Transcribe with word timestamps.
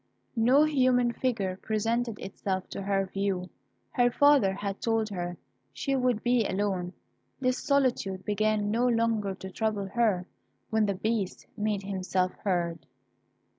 No 0.35 0.63
human 0.63 1.11
figure 1.13 1.59
presented 1.61 2.17
itself 2.17 2.67
to 2.69 2.81
her 2.81 3.05
view; 3.05 3.51
her 3.91 4.09
father 4.09 4.51
had 4.53 4.81
told 4.81 5.09
her 5.09 5.37
she 5.73 5.95
would 5.95 6.23
be 6.23 6.43
alone. 6.43 6.93
This 7.39 7.59
solitude 7.59 8.25
began 8.25 8.71
no 8.71 8.87
longer 8.87 9.35
to 9.35 9.51
trouble 9.51 9.85
her, 9.89 10.25
when 10.71 10.87
the 10.87 10.95
Beast 10.95 11.45
made 11.55 11.83
himself 11.83 12.31
heard. 12.43 12.87